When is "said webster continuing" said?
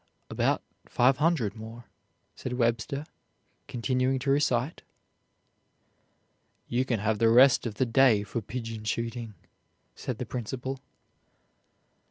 2.35-4.17